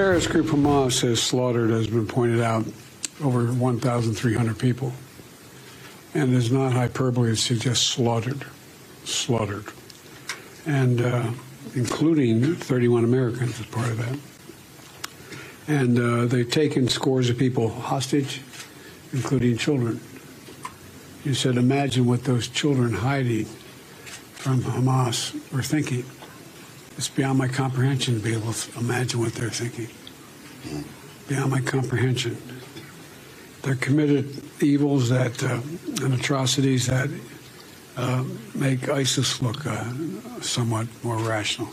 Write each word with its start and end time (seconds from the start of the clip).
terrorist 0.00 0.30
group 0.30 0.46
Hamas 0.46 1.02
has 1.02 1.22
slaughtered, 1.22 1.70
as 1.70 1.84
has 1.84 1.86
been 1.88 2.06
pointed 2.06 2.40
out, 2.40 2.64
over 3.22 3.52
1,300 3.52 4.58
people. 4.58 4.94
And 6.14 6.32
it 6.32 6.36
is 6.36 6.50
not 6.50 6.72
hyperbole 6.72 7.28
to 7.28 7.36
suggest 7.36 7.88
slaughtered. 7.88 8.46
Slaughtered. 9.04 9.66
And 10.64 11.02
uh, 11.02 11.30
including 11.74 12.54
31 12.54 13.04
Americans 13.04 13.60
as 13.60 13.66
part 13.66 13.88
of 13.88 13.98
that. 13.98 14.18
And 15.68 15.98
uh, 15.98 16.24
they've 16.24 16.50
taken 16.50 16.88
scores 16.88 17.28
of 17.28 17.36
people 17.36 17.68
hostage, 17.68 18.40
including 19.12 19.58
children. 19.58 20.00
You 21.24 21.34
said, 21.34 21.58
imagine 21.58 22.06
what 22.06 22.24
those 22.24 22.48
children 22.48 22.94
hiding 22.94 23.44
from 23.44 24.62
Hamas 24.62 25.34
were 25.52 25.62
thinking. 25.62 26.06
It's 27.00 27.08
beyond 27.08 27.38
my 27.38 27.48
comprehension 27.48 28.14
to 28.14 28.20
be 28.20 28.34
able 28.34 28.52
to 28.52 28.78
imagine 28.78 29.20
what 29.20 29.32
they're 29.32 29.56
thinking. 29.62 29.88
Beyond 31.28 31.50
my 31.50 31.60
comprehension. 31.60 32.36
They're 33.62 33.78
committed 33.78 34.24
evils 34.58 35.08
that 35.08 35.42
uh, 35.42 36.04
and 36.04 36.12
atrocities 36.12 36.86
that 36.86 37.08
uh, 37.96 38.22
make 38.54 39.00
ISIS 39.00 39.40
look 39.40 39.64
uh, 39.66 39.84
somewhat 40.40 40.86
more 41.00 41.28
rational. 41.28 41.68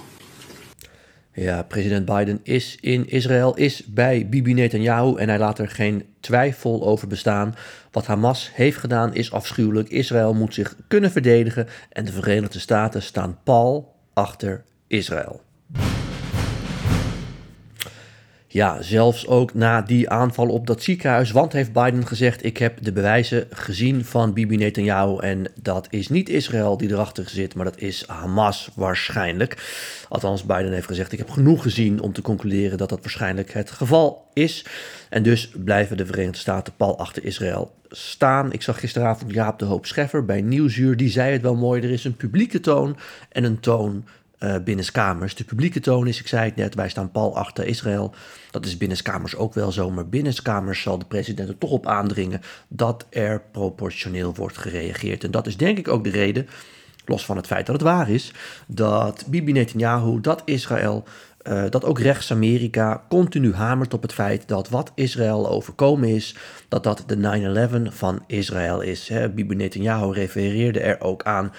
Ja, 1.32 1.64
president 1.64 2.06
Biden 2.06 2.40
is 2.44 2.78
in 2.82 3.10
Israël, 3.10 3.56
is 3.56 3.84
bij 3.86 4.30
Bibi 4.30 4.54
Netanyahu 4.54 5.18
en 5.18 5.30
hij 5.30 5.40
laat 5.40 5.60
er 5.60 5.70
geen 5.70 6.06
twijfel 6.20 6.86
over 6.86 7.08
bestaan. 7.08 7.56
Wat 7.92 8.06
Hamas 8.06 8.52
heeft 8.54 8.78
gedaan 8.78 9.14
is 9.14 9.32
afschuwelijk. 9.32 9.90
Israël 9.90 10.34
moet 10.34 10.54
zich 10.54 10.76
kunnen 10.88 11.12
verdedigen 11.12 11.68
en 11.90 12.06
de 12.06 12.12
Verenigde 12.12 12.60
Staten 12.60 13.02
staan 13.02 13.40
pal 13.44 13.96
achter 14.14 14.64
Israël. 14.88 15.42
Ja, 18.58 18.82
zelfs 18.82 19.28
ook 19.28 19.54
na 19.54 19.82
die 19.82 20.10
aanval 20.10 20.48
op 20.48 20.68
dat 20.68 20.84
ziekenhuis. 20.84 21.32
Want 21.32 21.54
heeft 21.54 21.74
Biden 21.74 22.08
gezegd: 22.08 22.44
Ik 22.44 22.58
heb 22.58 22.84
de 22.84 22.92
bewijzen 22.92 23.48
gezien 23.50 24.06
van 24.06 24.34
Bibi 24.34 24.58
Netanyahu. 24.58 25.20
En 25.20 25.52
dat 25.62 25.88
is 25.90 26.10
niet 26.10 26.30
Israël 26.30 26.78
die 26.78 26.92
erachter 26.92 27.30
zit, 27.30 27.56
maar 27.56 27.66
dat 27.66 27.80
is 27.80 28.04
Hamas 28.08 28.70
waarschijnlijk. 28.76 29.58
Althans, 30.10 30.44
Biden 30.44 30.72
heeft 30.72 30.88
gezegd: 30.88 31.12
Ik 31.12 31.18
heb 31.18 31.30
genoeg 31.30 31.62
gezien 31.62 32.02
om 32.02 32.14
te 32.14 32.22
concluderen 32.22 32.78
dat 32.78 32.90
dat 32.90 33.02
waarschijnlijk 33.02 33.54
het 33.54 33.72
geval 33.72 34.28
is. 34.34 34.66
En 35.10 35.24
dus 35.24 35.52
blijven 35.64 35.98
de 35.98 36.06
Verenigde 36.06 36.40
Staten 36.40 36.74
pal 36.78 37.00
achter 37.00 37.24
Israël 37.24 37.76
staan. 37.90 38.52
Ik 38.52 38.62
zag 38.62 38.80
gisteravond 38.80 39.34
Jaap 39.34 39.60
de 39.60 39.66
Hoop 39.66 39.86
Scheffer 39.86 40.26
bij 40.26 40.42
Nieuwsuur. 40.42 40.98
Die 40.98 41.10
zei 41.10 41.32
het 41.32 41.42
wel 41.42 41.56
mooi: 41.56 41.82
er 41.82 41.92
is 41.92 42.04
een 42.04 42.16
publieke 42.16 42.60
toon 42.60 42.98
en 43.30 43.44
een 43.44 43.60
toon 43.60 44.06
uh, 44.40 44.56
binnenskamers. 44.64 45.36
De 45.36 45.44
publieke 45.44 45.80
toon 45.80 46.08
is, 46.08 46.20
ik 46.20 46.28
zei 46.28 46.46
het 46.46 46.56
net, 46.56 46.76
wij 46.76 46.90
staan 46.90 47.12
pal 47.12 47.38
achter 47.38 47.66
Israël. 47.66 48.14
Dat 48.52 48.66
is 48.66 48.78
binnenskamers 48.78 49.36
ook 49.36 49.54
wel 49.54 49.72
zo, 49.72 49.90
maar 49.90 50.08
binnenskamers 50.08 50.82
zal 50.82 50.98
de 50.98 51.06
president 51.06 51.50
er 51.50 51.58
toch 51.58 51.72
op 51.72 51.88
aandringen 51.88 52.42
dat 52.68 53.06
er 53.10 53.42
proportioneel 53.52 54.34
wordt 54.36 54.58
gereageerd. 54.58 55.24
En 55.24 55.32
dat 55.32 55.48
is 55.48 55.58
denk 55.58 55.78
ik 55.78 55.88
ook 55.88 56.04
de 56.04 56.10
reden, 56.10 56.48
los 57.06 57.26
van 57.26 57.38
het 57.38 57.48
feit 57.48 57.66
dat 57.66 57.76
het 57.76 57.84
waar 57.84 58.10
is, 58.10 58.34
dat 58.68 59.26
Bibi 59.28 59.52
Netanyahu, 59.52 60.22
dat 60.22 60.42
Israël, 60.46 61.04
uh, 61.44 61.64
dat 61.70 61.86
ook 61.86 62.00
rechts-Amerika 62.00 63.06
continu 63.10 63.54
hamert 63.54 63.94
op 63.94 64.02
het 64.02 64.14
feit 64.14 64.48
dat 64.48 64.70
wat 64.70 64.92
Israël 64.96 65.50
overkomen 65.50 66.10
is, 66.10 66.36
dat 66.68 66.84
dat 66.84 67.04
de 67.08 67.90
9-11 67.92 67.96
van 67.96 68.24
Israël 68.28 68.82
is. 68.82 69.08
Hè. 69.08 69.30
Bibi 69.30 69.56
Netanyahu 69.56 70.12
refereerde 70.12 70.80
er 70.80 71.02
ook 71.02 71.24
aan 71.24 71.52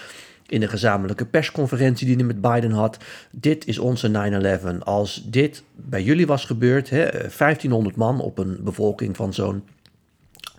in 0.49 0.61
de 0.61 0.69
gezamenlijke 0.69 1.27
persconferentie 1.27 2.07
die 2.07 2.17
hij 2.17 2.25
met 2.25 2.41
Biden 2.41 2.70
had. 2.70 2.97
Dit 3.31 3.67
is 3.67 3.79
onze 3.79 4.61
9-11. 4.75 4.79
Als 4.79 5.23
dit 5.25 5.63
bij 5.75 6.03
jullie 6.03 6.27
was 6.27 6.45
gebeurd, 6.45 6.91
hè, 6.91 7.11
1500 7.11 7.97
man 7.97 8.20
op 8.20 8.39
een 8.39 8.58
bevolking 8.61 9.17
van 9.17 9.35
zo'n 9.35 9.63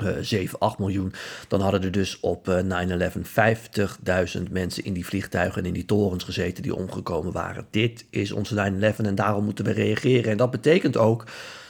uh, 0.03 0.09
7, 0.21 0.59
8 0.59 0.79
miljoen, 0.79 1.13
dan 1.47 1.61
hadden 1.61 1.83
er 1.83 1.91
dus 1.91 2.19
op 2.19 2.47
uh, 2.47 2.59
9-11 2.59 4.37
50.000 4.37 4.51
mensen 4.51 4.83
in 4.83 4.93
die 4.93 5.05
vliegtuigen 5.05 5.61
en 5.61 5.67
in 5.67 5.73
die 5.73 5.85
torens 5.85 6.23
gezeten 6.23 6.63
die 6.63 6.75
omgekomen 6.75 7.31
waren. 7.31 7.65
Dit 7.69 8.05
is 8.09 8.31
onze 8.31 8.71
9-11 8.95 8.95
en 8.95 9.15
daarom 9.15 9.43
moeten 9.43 9.65
we 9.65 9.71
reageren. 9.71 10.31
En 10.31 10.37
dat 10.37 10.51
betekent 10.51 10.97
ook 10.97 11.25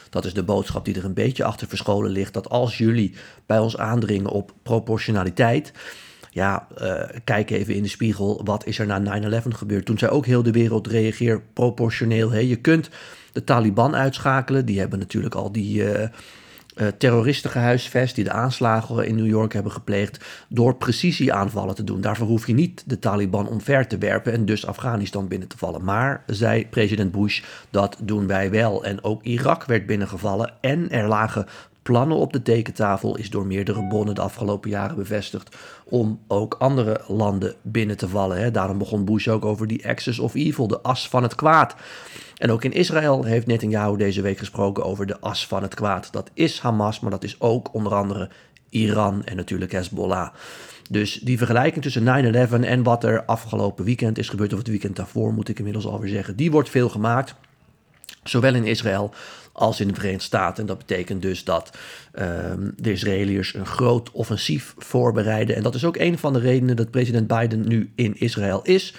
dat 0.10 0.26
is 0.26 0.34
de 0.34 0.44
boodschap 0.44 0.86
die 0.86 0.96
er 0.96 1.06
een 1.06 1.14
beetje 1.14 1.44
achter 1.44 1.68
verscholen 1.68 2.12
ligt. 2.12 2.34
Dat 2.34 2.50
als 2.50 2.78
jullie 2.78 3.14
bij 3.46 3.60
ons 3.60 3.78
aandringen 3.78 4.30
op 4.30 4.54
proportionaliteit, 4.64 5.72
ja, 6.30 6.68
uh, 6.82 7.02
kijk 7.24 7.50
even 7.50 7.76
in 7.76 7.84
de 7.84 7.90
spiegel, 7.90 8.42
wat 8.44 8.66
is 8.66 8.80
er 8.80 8.86
na 8.86 9.22
9-11 9.22 9.48
gebeurd? 9.48 9.86
Toen 9.86 9.98
zei 9.98 10.12
ook 10.12 10.26
heel 10.26 10.44
de 10.44 10.52
wereld 10.52 10.88
reageer 10.88 11.42
proportioneel. 11.54 12.32
Hè? 12.32 12.40
Je 12.40 12.56
kunt 12.56 12.90
de 13.32 13.44
Taliban 13.44 13.96
uitschakelen, 13.96 14.66
die 14.66 14.80
hebben 14.80 15.00
natuurlijk 15.00 15.36
al 15.36 15.52
die 15.52 15.84
uh, 15.84 16.08
uh, 16.80 16.88
terroristen 16.98 17.50
gehuisvest, 17.50 18.16
die 18.16 18.24
de 18.24 18.32
aanslagen 18.32 19.08
in 19.08 19.16
New 19.16 19.28
York 19.28 19.54
hebben 19.54 19.72
gepleegd, 19.72 20.26
door 20.50 20.76
precisieaanvallen 20.76 21.76
te 21.76 21.84
doen. 21.84 22.02
Daarvoor 22.02 22.28
hoef 22.28 22.48
je 22.48 22.54
niet 22.54 22.84
de 22.86 23.00
Taliban 23.00 23.48
omver 23.48 23.88
te 23.88 23.98
werpen 23.98 24.34
en 24.34 24.46
dus 24.46 24.66
Afghanistan 24.66 25.28
binnen 25.28 25.48
te 25.48 25.58
vallen. 25.58 25.84
Maar, 25.84 26.24
zei 26.26 26.68
president 26.68 27.12
Bush, 27.12 27.42
dat 27.70 27.98
doen 28.02 28.28
wij 28.28 28.52
wel. 28.52 28.84
En 28.84 29.04
ook 29.04 29.24
Irak 29.24 29.66
werd 29.66 29.86
binnengevallen 29.86 30.54
en 30.62 30.90
er 30.90 31.08
lagen 31.08 31.46
plannen 31.82 32.18
op 32.18 32.34
de 32.34 32.42
tekentafel 32.42 33.18
is 33.18 33.30
door 33.30 33.46
meerdere 33.46 33.88
bronnen 33.88 34.16
de 34.16 34.22
afgelopen 34.22 34.70
jaren 34.70 34.96
bevestigd 34.96 35.56
om 35.86 36.20
ook 36.28 36.56
andere 36.60 37.02
landen 37.08 37.56
binnen 37.62 37.98
te 37.98 38.08
vallen. 38.08 38.38
Hè. 38.38 38.52
Daarom 38.52 38.78
begon 38.78 39.06
Bush 39.06 39.28
ook 39.28 39.46
over 39.46 39.68
die 39.68 39.88
axis 39.88 40.20
of 40.20 40.36
evil, 40.36 40.68
de 40.68 40.82
as 40.82 41.10
van 41.10 41.24
het 41.24 41.36
kwaad. 41.36 41.76
En 42.38 42.52
ook 42.52 42.64
in 42.64 42.72
Israël 42.72 43.24
heeft 43.24 43.48
Netanyahu 43.48 43.98
deze 43.98 44.22
week 44.22 44.38
gesproken 44.38 44.84
over 44.84 45.06
de 45.06 45.20
as 45.20 45.48
van 45.48 45.62
het 45.62 45.76
kwaad. 45.76 46.12
Dat 46.12 46.30
is 46.34 46.60
Hamas, 46.60 47.00
maar 47.00 47.12
dat 47.12 47.24
is 47.24 47.42
ook 47.42 47.74
onder 47.74 47.94
andere 47.94 48.30
Iran 48.70 49.26
en 49.26 49.36
natuurlijk 49.36 49.72
Hezbollah. 49.72 50.30
Dus 50.90 51.14
die 51.14 51.38
vergelijking 51.38 51.84
tussen 51.84 52.48
9-11 52.50 52.54
en 52.62 52.84
wat 52.84 53.04
er 53.04 53.26
afgelopen 53.26 53.86
weekend 53.86 54.18
is 54.18 54.30
gebeurd, 54.30 54.52
of 54.52 54.58
het 54.58 54.68
weekend 54.68 54.96
daarvoor 54.96 55.34
moet 55.34 55.50
ik 55.50 55.58
inmiddels 55.58 55.86
alweer 55.88 56.10
zeggen, 56.10 56.36
die 56.36 56.52
wordt 56.52 56.70
veel 56.70 56.90
gemaakt. 56.90 57.36
Zowel 58.24 58.56
in 58.56 58.66
Israël 58.66 59.14
als 59.52 59.80
in 59.80 59.88
de 59.88 59.94
Verenigde 59.94 60.24
Staten. 60.24 60.62
En 60.62 60.68
dat 60.68 60.78
betekent 60.78 61.22
dus 61.22 61.44
dat 61.44 61.78
um, 62.20 62.74
de 62.78 62.92
Israëliërs 62.92 63.54
een 63.54 63.66
groot 63.66 64.12
offensief 64.12 64.74
voorbereiden. 64.78 65.56
En 65.56 65.64
dat 65.64 65.76
is 65.76 65.86
ook 65.86 65.98
een 65.98 66.18
van 66.18 66.34
de 66.34 66.40
redenen 66.40 66.76
dat 66.76 66.92
president 66.92 67.28
Biden 67.28 67.68
nu 67.68 67.92
in 67.96 68.20
Israël 68.20 68.62
is. 68.64 68.94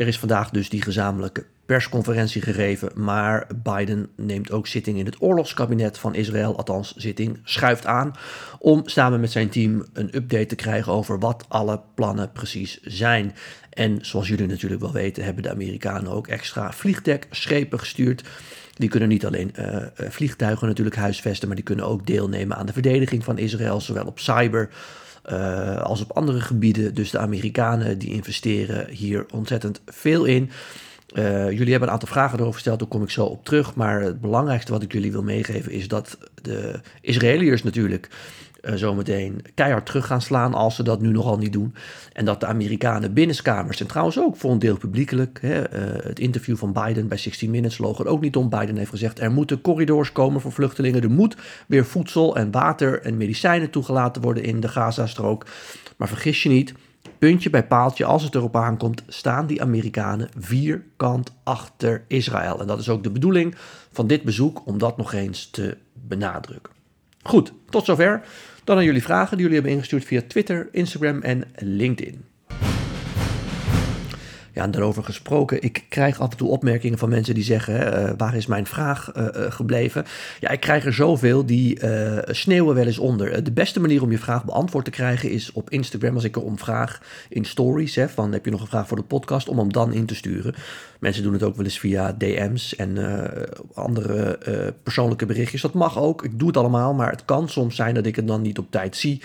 Er 0.00 0.06
is 0.06 0.18
vandaag 0.18 0.50
dus 0.50 0.68
die 0.68 0.82
gezamenlijke 0.82 1.44
persconferentie 1.66 2.42
gegeven, 2.42 2.90
maar 2.94 3.46
Biden 3.62 4.08
neemt 4.16 4.50
ook 4.50 4.66
zitting 4.66 4.98
in 4.98 5.04
het 5.04 5.22
oorlogskabinet 5.22 5.98
van 5.98 6.14
Israël, 6.14 6.56
althans 6.56 6.94
zitting 6.96 7.40
schuift 7.44 7.86
aan, 7.86 8.12
om 8.58 8.82
samen 8.88 9.20
met 9.20 9.30
zijn 9.30 9.48
team 9.48 9.84
een 9.92 10.16
update 10.16 10.46
te 10.46 10.54
krijgen 10.54 10.92
over 10.92 11.18
wat 11.18 11.44
alle 11.48 11.80
plannen 11.94 12.32
precies 12.32 12.80
zijn. 12.82 13.34
En 13.70 13.98
zoals 14.00 14.28
jullie 14.28 14.46
natuurlijk 14.46 14.80
wel 14.80 14.92
weten, 14.92 15.24
hebben 15.24 15.42
de 15.42 15.50
Amerikanen 15.50 16.12
ook 16.12 16.26
extra 16.26 16.72
vliegdekschepen 16.72 17.78
gestuurd 17.78 18.24
die 18.74 18.88
kunnen 18.88 19.08
niet 19.08 19.26
alleen 19.26 19.54
uh, 19.58 19.76
vliegtuigen 19.94 20.66
natuurlijk 20.66 20.96
huisvesten, 20.96 21.46
maar 21.46 21.56
die 21.56 21.64
kunnen 21.64 21.86
ook 21.86 22.06
deelnemen 22.06 22.56
aan 22.56 22.66
de 22.66 22.72
verdediging 22.72 23.24
van 23.24 23.38
Israël, 23.38 23.80
zowel 23.80 24.06
op 24.06 24.18
cyber 24.18 24.70
uh, 25.32 25.80
als 25.80 26.02
op 26.02 26.12
andere 26.12 26.40
gebieden. 26.40 26.94
Dus 26.94 27.10
de 27.10 27.18
Amerikanen 27.18 27.98
die 27.98 28.10
investeren 28.10 28.88
hier 28.88 29.26
ontzettend 29.32 29.80
veel 29.86 30.24
in. 30.24 30.50
Uh, 31.14 31.50
jullie 31.50 31.70
hebben 31.70 31.88
een 31.88 31.94
aantal 31.94 32.08
vragen 32.08 32.34
erover 32.34 32.54
gesteld, 32.54 32.78
daar 32.78 32.88
kom 32.88 33.02
ik 33.02 33.10
zo 33.10 33.24
op 33.24 33.44
terug. 33.44 33.74
Maar 33.74 34.00
het 34.00 34.20
belangrijkste 34.20 34.72
wat 34.72 34.82
ik 34.82 34.92
jullie 34.92 35.12
wil 35.12 35.22
meegeven 35.22 35.72
is 35.72 35.88
dat 35.88 36.18
de 36.42 36.80
Israëliërs 37.00 37.62
natuurlijk 37.62 38.08
uh, 38.62 38.74
zometeen 38.74 39.42
keihard 39.54 39.86
terug 39.86 40.06
gaan 40.06 40.22
slaan 40.22 40.54
als 40.54 40.74
ze 40.74 40.82
dat 40.82 41.00
nu 41.00 41.10
nogal 41.10 41.38
niet 41.38 41.52
doen. 41.52 41.74
En 42.12 42.24
dat 42.24 42.40
de 42.40 42.46
Amerikanen 42.46 43.12
binnenskamers, 43.12 43.80
en 43.80 43.86
trouwens 43.86 44.18
ook 44.18 44.36
voor 44.36 44.50
een 44.50 44.58
deel 44.58 44.76
publiekelijk, 44.76 45.38
hè, 45.42 45.74
uh, 45.74 46.04
het 46.04 46.18
interview 46.18 46.56
van 46.56 46.72
Biden 46.72 47.08
bij 47.08 47.18
60 47.18 47.48
Minutes 47.48 47.78
loog 47.78 47.98
er 47.98 48.06
ook 48.06 48.20
niet 48.20 48.36
om. 48.36 48.48
Biden 48.48 48.76
heeft 48.76 48.90
gezegd, 48.90 49.20
er 49.20 49.30
moeten 49.30 49.60
corridors 49.60 50.12
komen 50.12 50.40
voor 50.40 50.52
vluchtelingen. 50.52 51.02
Er 51.02 51.10
moet 51.10 51.36
weer 51.66 51.84
voedsel 51.84 52.36
en 52.36 52.50
water 52.50 53.02
en 53.02 53.16
medicijnen 53.16 53.70
toegelaten 53.70 54.22
worden 54.22 54.42
in 54.42 54.60
de 54.60 54.68
Gazastrook. 54.68 55.46
Maar 55.96 56.08
vergis 56.08 56.42
je 56.42 56.48
niet, 56.48 56.74
puntje 57.18 57.50
bij 57.50 57.66
paaltje, 57.66 58.04
als 58.04 58.22
het 58.22 58.34
erop 58.34 58.56
aankomt, 58.56 59.02
staan 59.06 59.46
die 59.46 59.62
Amerikanen 59.62 60.28
vierkant 60.38 61.32
achter 61.44 62.04
Israël. 62.08 62.60
En 62.60 62.66
dat 62.66 62.78
is 62.78 62.88
ook 62.88 63.02
de 63.02 63.10
bedoeling 63.10 63.54
van 63.92 64.06
dit 64.06 64.22
bezoek, 64.22 64.66
om 64.66 64.78
dat 64.78 64.96
nog 64.96 65.12
eens 65.12 65.50
te 65.50 65.76
benadrukken. 65.92 66.79
Goed, 67.22 67.52
tot 67.68 67.84
zover. 67.84 68.22
Dan 68.64 68.76
aan 68.76 68.84
jullie 68.84 69.02
vragen 69.02 69.30
die 69.30 69.40
jullie 69.40 69.54
hebben 69.54 69.72
ingestuurd 69.72 70.04
via 70.04 70.22
Twitter, 70.26 70.68
Instagram 70.72 71.22
en 71.22 71.44
LinkedIn. 71.56 72.24
Daarover 74.66 75.04
gesproken, 75.04 75.62
ik 75.62 75.84
krijg 75.88 76.20
af 76.20 76.30
en 76.30 76.36
toe 76.36 76.48
opmerkingen 76.48 76.98
van 76.98 77.08
mensen 77.08 77.34
die 77.34 77.44
zeggen: 77.44 77.74
uh, 77.74 78.10
waar 78.16 78.36
is 78.36 78.46
mijn 78.46 78.66
vraag 78.66 79.12
uh, 79.16 79.26
gebleven? 79.32 80.04
Ja, 80.40 80.48
ik 80.50 80.60
krijg 80.60 80.84
er 80.84 80.92
zoveel 80.92 81.46
die 81.46 81.78
sneeuwen 82.26 82.74
wel 82.74 82.86
eens 82.86 82.98
onder. 82.98 83.44
de 83.44 83.52
beste 83.52 83.80
manier 83.80 84.02
om 84.02 84.10
je 84.10 84.18
vraag 84.18 84.44
beantwoord 84.44 84.84
te 84.84 84.90
krijgen 84.90 85.30
is 85.30 85.52
op 85.52 85.70
Instagram, 85.70 86.14
als 86.14 86.24
ik 86.24 86.36
erom 86.36 86.58
vraag 86.58 87.00
in 87.28 87.44
stories: 87.44 87.94
hè, 87.94 88.08
van 88.08 88.32
heb 88.32 88.44
je 88.44 88.50
nog 88.50 88.60
een 88.60 88.66
vraag 88.66 88.88
voor 88.88 88.96
de 88.96 89.02
podcast, 89.02 89.48
om 89.48 89.58
hem 89.58 89.72
dan 89.72 89.92
in 89.92 90.06
te 90.06 90.14
sturen. 90.14 90.54
Mensen 90.98 91.22
doen 91.22 91.32
het 91.32 91.42
ook 91.42 91.56
wel 91.56 91.64
eens 91.64 91.78
via 91.78 92.12
DM's 92.12 92.76
en 92.76 92.98
andere 93.74 94.38
persoonlijke 94.82 95.26
berichtjes. 95.26 95.62
Dat 95.62 95.74
mag 95.74 95.98
ook. 95.98 96.24
Ik 96.24 96.38
doe 96.38 96.48
het 96.48 96.56
allemaal, 96.56 96.94
maar 96.94 97.10
het 97.10 97.24
kan 97.24 97.48
soms 97.48 97.76
zijn 97.76 97.94
dat 97.94 98.06
ik 98.06 98.16
het 98.16 98.26
dan 98.26 98.42
niet 98.42 98.58
op 98.58 98.70
tijd 98.70 98.96
zie 98.96 99.22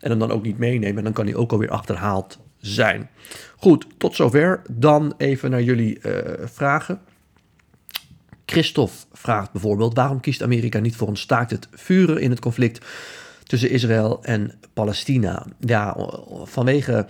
en 0.00 0.10
hem 0.10 0.18
dan 0.18 0.30
ook 0.30 0.42
niet 0.42 0.58
meeneem. 0.58 0.98
En 0.98 1.04
dan 1.04 1.12
kan 1.12 1.26
hij 1.26 1.34
ook 1.34 1.52
alweer 1.52 1.70
achterhaald 1.70 2.38
zijn. 2.60 3.10
Goed, 3.56 3.86
tot 3.98 4.14
zover. 4.14 4.62
Dan 4.70 5.14
even 5.16 5.50
naar 5.50 5.62
jullie 5.62 5.98
uh, 6.02 6.12
vragen. 6.44 7.00
Christophe 8.46 8.96
vraagt 9.12 9.52
bijvoorbeeld: 9.52 9.94
waarom 9.94 10.20
kiest 10.20 10.42
Amerika 10.42 10.78
niet 10.78 10.96
voor 10.96 11.08
een 11.08 11.16
staakt 11.16 11.50
het 11.50 11.68
vuren 11.70 12.20
in 12.20 12.30
het 12.30 12.40
conflict 12.40 12.86
tussen 13.42 13.70
Israël 13.70 14.18
en 14.22 14.52
Palestina? 14.72 15.46
Ja, 15.58 15.96
vanwege 16.42 17.06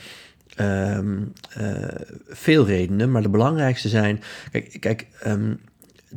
um, 0.61 1.33
uh, 1.59 1.89
veel 2.29 2.67
redenen, 2.67 3.11
maar 3.11 3.23
de 3.23 3.29
belangrijkste 3.29 3.89
zijn. 3.89 4.23
Kijk, 4.51 4.77
kijk 4.81 5.07
um, 5.27 5.61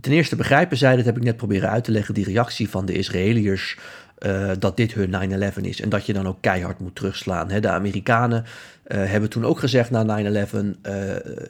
ten 0.02 0.12
eerste 0.12 0.36
begrijpen 0.36 0.78
zij, 0.78 0.96
dat 0.96 1.06
heb 1.06 1.18
ik 1.18 1.24
net 1.24 1.38
proberen 1.38 1.70
uit 1.70 1.84
te 1.84 1.92
leggen, 1.92 2.14
die 2.14 2.26
reactie 2.26 2.70
van 2.70 2.86
de 2.86 2.94
Israëliërs 2.94 3.78
uh, 4.26 4.52
dat 4.60 4.78
dit 4.78 4.94
hun 4.94 5.52
9-11 5.54 5.62
is 5.62 5.82
en 5.82 5.90
dat 5.90 6.06
je 6.06 6.14
dan 6.14 6.28
ook 6.28 6.38
keihard 6.42 6.80
moet 6.80 6.96
terugslaan. 6.96 7.50
Hè. 7.50 7.60
De 7.60 7.70
Amerikanen 7.70 8.44
uh, 8.44 8.48
hebben 9.06 9.30
toen 9.30 9.46
ook 9.46 9.60
gezegd 9.60 9.90
na 9.90 10.04
9-11, 10.04 10.04
uh, 10.04 10.62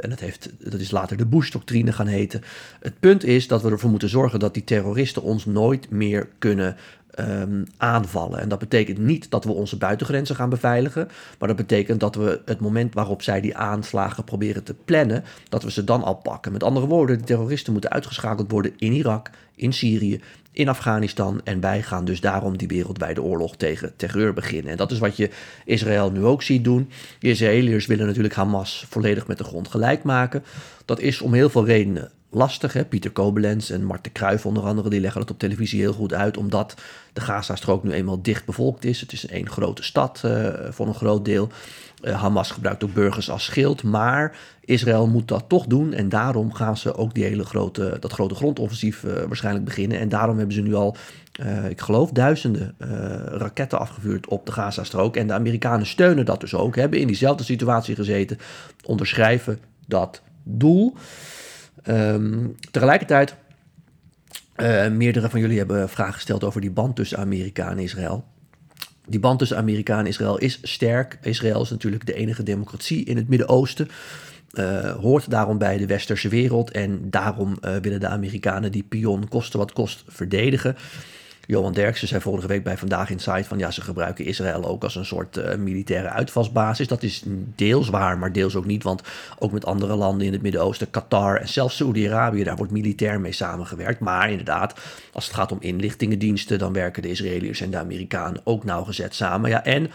en 0.04 0.10
dat, 0.10 0.20
heeft, 0.20 0.50
dat 0.60 0.80
is 0.80 0.92
later 0.92 1.18
de 1.18 1.26
Bush-doctrine 1.26 1.92
gaan 1.92 2.08
heten. 2.08 2.42
Het 2.80 3.00
punt 3.00 3.24
is 3.24 3.48
dat 3.48 3.62
we 3.62 3.70
ervoor 3.70 3.90
moeten 3.90 4.10
zorgen 4.10 4.40
dat 4.40 4.54
die 4.54 4.64
terroristen 4.64 5.22
ons 5.22 5.46
nooit 5.46 5.90
meer 5.90 6.28
kunnen 6.40 6.76
um, 7.20 7.64
aanvallen. 7.78 8.40
En 8.40 8.50
dat 8.50 8.60
betekent 8.60 8.98
niet 8.98 9.30
dat 9.30 9.44
we 9.44 9.52
onze 9.52 9.78
buitengrenzen 9.78 10.36
gaan 10.36 10.50
beveiligen, 10.50 11.10
maar 11.40 11.48
dat 11.48 11.58
betekent 11.58 12.00
dat 12.00 12.16
we 12.16 12.42
het 12.46 12.60
moment 12.60 12.94
waarop 12.94 13.22
zij 13.22 13.42
die 13.42 13.56
aanslagen 13.58 14.24
proberen 14.24 14.64
te 14.64 14.76
plannen, 14.86 15.24
dat 15.50 15.64
we 15.64 15.72
ze 15.72 15.84
dan 15.84 16.04
al 16.04 16.16
pakken. 16.16 16.52
Met 16.52 16.64
andere 16.64 16.88
woorden, 16.88 17.18
de 17.18 17.24
terroristen 17.24 17.72
moeten 17.72 17.92
uitgeschakeld 17.92 18.52
worden 18.52 18.74
in 18.78 18.94
Irak, 18.94 19.30
in 19.56 19.74
Syrië, 19.74 20.22
in 20.52 20.70
Afghanistan. 20.70 21.42
En 21.44 21.60
wij 21.60 21.82
gaan 21.82 22.06
dus 22.06 22.22
daarom 22.22 22.58
die 22.58 22.68
wereldwijde 22.68 23.22
oorlog 23.22 23.56
tegen 23.56 23.96
terreur 23.96 24.34
beginnen. 24.34 24.72
En 24.72 24.78
dat 24.78 24.92
is 24.92 25.00
wat 25.00 25.18
je 25.18 25.30
Israël 25.66 26.12
nu 26.12 26.26
ook 26.26 26.44
ziet 26.44 26.64
doen. 26.64 26.90
De 27.20 27.30
Israëliërs 27.30 27.86
willen 27.86 28.06
natuurlijk 28.06 28.36
Hamas 28.36 28.86
volledig 28.90 29.28
met 29.28 29.38
de 29.38 29.44
grond 29.44 29.68
gelijk 29.68 30.04
maken. 30.04 30.44
Dat 30.86 31.00
is 31.00 31.22
om 31.22 31.34
heel 31.34 31.50
veel 31.50 31.66
redenen 31.66 32.12
lastig. 32.32 32.74
Hè? 32.74 32.86
Pieter 32.86 33.12
Koblenz 33.12 33.72
en 33.72 33.84
Marten 33.84 34.12
Kruijf 34.12 34.46
onder 34.46 34.64
andere, 34.64 34.90
die 34.90 35.00
leggen 35.00 35.22
dat 35.22 35.32
op 35.32 35.40
televisie 35.40 35.80
heel 35.80 35.94
goed 35.94 36.14
uit, 36.14 36.38
omdat 36.38 36.76
de 37.14 37.22
Gazastrook 37.22 37.84
nu 37.84 37.92
eenmaal 37.92 38.22
dicht 38.22 38.46
bevolkt 38.46 38.86
is. 38.86 39.02
Het 39.02 39.12
is 39.12 39.28
één 39.28 39.50
grote 39.50 39.84
stad 39.84 40.22
uh, 40.26 40.50
voor 40.70 40.88
een 40.88 40.94
groot 40.94 41.26
deel. 41.26 41.50
Uh, 42.04 42.22
Hamas 42.22 42.52
gebruikt 42.52 42.84
ook 42.84 42.94
burgers 42.94 43.30
als 43.30 43.44
schild, 43.44 43.84
maar 43.84 44.38
Israël 44.62 45.08
moet 45.08 45.28
dat 45.28 45.44
toch 45.48 45.66
doen 45.66 45.94
en 45.94 46.10
daarom 46.10 46.54
gaan 46.54 46.78
ze 46.78 46.96
ook 46.96 47.14
die 47.14 47.24
hele 47.24 47.46
grote, 47.46 47.98
dat 48.00 48.12
grote 48.12 48.36
grondoffensief 48.36 49.04
uh, 49.04 49.14
waarschijnlijk 49.28 49.66
beginnen. 49.66 50.00
En 50.00 50.10
daarom 50.10 50.38
hebben 50.38 50.56
ze 50.56 50.62
nu 50.62 50.74
al, 50.74 50.96
ik 51.70 51.82
geloof, 51.82 52.12
duizenden 52.12 52.76
raketten 53.26 53.80
afgevuurd 53.80 54.28
op 54.28 54.46
de 54.46 54.52
Gazastrook. 54.52 55.16
En 55.16 55.28
de 55.28 55.34
Amerikanen 55.34 55.86
steunen 55.86 56.26
dat 56.26 56.40
dus 56.40 56.56
ook, 56.56 56.76
hebben 56.76 57.00
in 57.00 57.08
diezelfde 57.08 57.44
situatie 57.44 57.96
gezeten, 57.96 58.38
onderschrijven 58.86 59.60
dat 59.88 60.22
doel. 60.44 60.96
Um, 61.88 62.56
tegelijkertijd, 62.72 63.36
uh, 64.58 64.88
meerdere 64.88 65.30
van 65.30 65.40
jullie 65.40 65.58
hebben 65.58 65.90
vragen 65.90 66.14
gesteld 66.14 66.44
over 66.44 66.62
die 66.62 66.72
band 66.72 66.96
tussen 66.96 67.18
Amerika 67.18 67.70
en 67.70 67.80
Israël. 67.80 68.26
Die 69.08 69.20
band 69.20 69.40
tussen 69.40 69.58
Amerika 69.58 70.00
en 70.00 70.06
Israël 70.06 70.38
is 70.38 70.60
sterk. 70.62 71.18
Israël 71.22 71.62
is 71.62 71.70
natuurlijk 71.70 72.06
de 72.06 72.14
enige 72.14 72.44
democratie 72.44 73.06
in 73.06 73.18
het 73.18 73.28
Midden-Oosten. 73.28 73.90
Uh, 74.54 74.92
hoort 74.92 75.30
daarom 75.30 75.58
bij 75.58 75.78
de 75.78 75.86
westerse 75.86 76.30
wereld. 76.30 76.72
En 76.72 77.10
daarom 77.10 77.58
uh, 77.62 77.76
willen 77.76 78.00
de 78.00 78.08
Amerikanen 78.08 78.72
die 78.72 78.84
pion 78.84 79.28
kosten 79.28 79.60
wat 79.60 79.74
kost 79.74 80.04
verdedigen. 80.08 80.76
Johan 81.52 81.74
Derksen 81.74 82.08
zei 82.08 82.22
vorige 82.22 82.48
week 82.48 82.64
bij 82.64 82.78
Vandaag 82.78 83.10
in 83.10 83.20
Site 83.20 83.44
van 83.44 83.58
ja, 83.58 83.72
ze 83.72 83.82
gebruiken 83.82 84.26
Israël 84.26 84.66
ook 84.66 84.84
als 84.84 84.96
een 84.96 85.06
soort 85.06 85.38
uh, 85.38 85.56
militaire 85.56 86.10
uitvalsbasis. 86.10 86.88
Dat 86.88 87.04
is 87.04 87.24
deels 87.56 87.90
waar, 87.90 88.18
maar 88.18 88.32
deels 88.32 88.56
ook 88.56 88.66
niet, 88.66 88.84
want 88.84 89.02
ook 89.40 89.52
met 89.52 89.66
andere 89.66 89.96
landen 89.96 90.28
in 90.28 90.34
het 90.34 90.42
Midden-Oosten, 90.42 90.90
Qatar 90.90 91.36
en 91.36 91.48
zelfs 91.48 91.76
Saoedi-Arabië, 91.76 92.44
daar 92.44 92.56
wordt 92.56 92.72
militair 92.72 93.20
mee 93.20 93.32
samengewerkt. 93.32 94.00
Maar 94.00 94.30
inderdaad, 94.30 94.80
als 95.14 95.26
het 95.26 95.36
gaat 95.36 95.52
om 95.52 95.58
inlichtingendiensten, 95.62 96.60
dan 96.60 96.74
werken 96.74 97.02
de 97.02 97.10
Israëliërs 97.10 97.62
en 97.62 97.72
de 97.72 97.78
Amerikanen 97.78 98.42
ook 98.44 98.64
nauwgezet 98.64 99.16
samen. 99.16 99.50
Ja, 99.50 99.64
en 99.64 99.92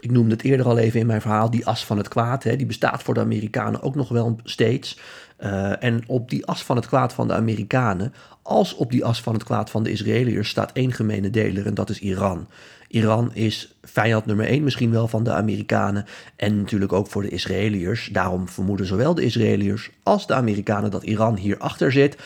ik 0.00 0.10
noemde 0.10 0.34
het 0.34 0.44
eerder 0.44 0.66
al 0.66 0.78
even 0.78 1.00
in 1.00 1.06
mijn 1.06 1.20
verhaal, 1.20 1.50
die 1.50 1.66
as 1.66 1.84
van 1.84 1.96
het 1.96 2.08
kwaad, 2.08 2.42
hè, 2.42 2.56
die 2.56 2.66
bestaat 2.66 3.02
voor 3.02 3.14
de 3.14 3.20
Amerikanen 3.20 3.82
ook 3.82 3.94
nog 3.94 4.08
wel 4.08 4.36
steeds. 4.44 4.98
Uh, 5.40 5.82
en 5.82 6.02
op 6.06 6.30
die 6.30 6.46
as 6.46 6.62
van 6.64 6.76
het 6.76 6.86
kwaad 6.86 7.12
van 7.12 7.28
de 7.28 7.34
Amerikanen, 7.34 8.14
als 8.42 8.74
op 8.74 8.90
die 8.90 9.04
as 9.04 9.22
van 9.22 9.34
het 9.34 9.44
kwaad 9.44 9.70
van 9.70 9.82
de 9.82 9.90
Israëliërs, 9.90 10.48
staat 10.48 10.72
één 10.72 10.92
gemene 10.92 11.30
deler 11.30 11.66
en 11.66 11.74
dat 11.74 11.90
is 11.90 11.98
Iran. 11.98 12.46
Iran 12.88 13.34
is 13.34 13.74
vijand 13.82 14.26
nummer 14.26 14.46
één 14.46 14.62
misschien 14.62 14.90
wel 14.90 15.08
van 15.08 15.24
de 15.24 15.32
Amerikanen 15.32 16.04
en 16.36 16.56
natuurlijk 16.58 16.92
ook 16.92 17.06
voor 17.06 17.22
de 17.22 17.28
Israëliërs. 17.28 18.08
Daarom 18.12 18.48
vermoeden 18.48 18.86
zowel 18.86 19.14
de 19.14 19.22
Israëliërs 19.22 19.90
als 20.02 20.26
de 20.26 20.34
Amerikanen 20.34 20.90
dat 20.90 21.02
Iran 21.02 21.36
hierachter 21.36 21.92
zit. 21.92 22.16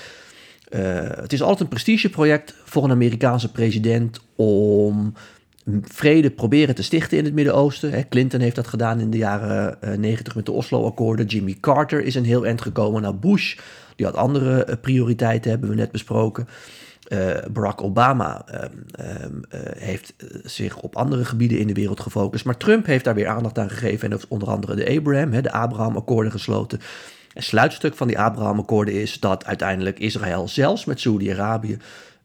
Uh, 0.70 0.80
het 1.02 1.32
is 1.32 1.42
altijd 1.42 1.60
een 1.60 1.68
prestigeproject 1.68 2.54
voor 2.64 2.84
een 2.84 2.90
Amerikaanse 2.90 3.50
president 3.50 4.20
om 4.36 5.14
vrede 5.82 6.30
proberen 6.30 6.74
te 6.74 6.82
stichten 6.82 7.18
in 7.18 7.24
het 7.24 7.34
Midden-Oosten. 7.34 8.08
Clinton 8.08 8.40
heeft 8.40 8.56
dat 8.56 8.66
gedaan 8.66 9.00
in 9.00 9.10
de 9.10 9.16
jaren 9.16 9.78
uh, 9.84 9.92
90 9.92 10.34
met 10.34 10.46
de 10.46 10.52
Oslo-akkoorden. 10.52 11.26
Jimmy 11.26 11.56
Carter 11.60 12.02
is 12.04 12.14
een 12.14 12.24
heel 12.24 12.46
eind 12.46 12.60
gekomen. 12.60 13.02
Nou, 13.02 13.14
Bush, 13.14 13.58
die 13.96 14.06
had 14.06 14.16
andere 14.16 14.66
uh, 14.68 14.74
prioriteiten, 14.80 15.50
hebben 15.50 15.68
we 15.68 15.74
net 15.74 15.90
besproken. 15.90 16.48
Uh, 17.08 17.30
Barack 17.50 17.82
Obama 17.82 18.44
heeft 19.78 20.14
zich 20.42 20.76
op 20.76 20.96
andere 20.96 21.24
gebieden 21.24 21.58
in 21.58 21.66
de 21.66 21.72
wereld 21.72 22.00
gefocust. 22.00 22.44
Maar 22.44 22.56
Trump 22.56 22.86
heeft 22.86 23.04
daar 23.04 23.14
weer 23.14 23.28
aandacht 23.28 23.58
aan 23.58 23.70
gegeven. 23.70 24.04
En 24.04 24.12
heeft 24.12 24.28
onder 24.28 24.48
andere 24.48 24.74
de 24.74 24.96
Abraham, 24.96 25.42
de 25.42 25.52
Abraham-akkoorden 25.52 26.32
gesloten. 26.32 26.80
Een 27.34 27.42
sluitstuk 27.42 27.94
van 27.94 28.06
die 28.06 28.18
Abraham-akkoorden 28.18 28.94
is 28.94 29.20
dat 29.20 29.46
uiteindelijk 29.46 29.98
Israël 29.98 30.48
zelfs 30.48 30.84
met 30.84 31.00
Saoedi-Arabië 31.00 31.78